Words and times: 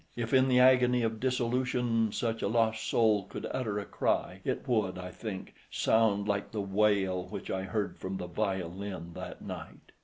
If 0.15 0.33
in 0.33 0.47
the 0.47 0.59
agony 0.59 1.03
of 1.03 1.19
dissolution 1.19 2.11
such 2.11 2.41
a 2.41 2.47
lost 2.47 2.83
soul 2.89 3.25
could 3.25 3.45
utter 3.51 3.77
a 3.77 3.85
cry, 3.85 4.41
it 4.43 4.67
would, 4.67 4.97
I 4.97 5.11
think, 5.11 5.53
sound 5.69 6.27
like 6.27 6.49
the 6.51 6.59
wail 6.59 7.25
which 7.27 7.51
I 7.51 7.61
heard 7.61 7.99
from 7.99 8.17
the 8.17 8.25
violin 8.25 9.13
that 9.13 9.43
night. 9.43 9.91